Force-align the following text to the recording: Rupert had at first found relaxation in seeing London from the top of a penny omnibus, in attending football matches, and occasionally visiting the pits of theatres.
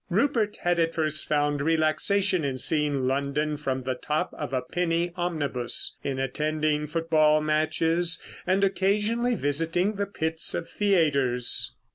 Rupert 0.09 0.57
had 0.63 0.79
at 0.79 0.95
first 0.95 1.27
found 1.27 1.61
relaxation 1.61 2.43
in 2.43 2.57
seeing 2.57 3.05
London 3.05 3.55
from 3.55 3.83
the 3.83 3.93
top 3.93 4.33
of 4.33 4.51
a 4.51 4.63
penny 4.63 5.11
omnibus, 5.15 5.95
in 6.03 6.17
attending 6.17 6.87
football 6.87 7.39
matches, 7.39 8.19
and 8.47 8.63
occasionally 8.63 9.35
visiting 9.35 9.97
the 9.97 10.07
pits 10.07 10.55
of 10.55 10.67
theatres. 10.67 11.75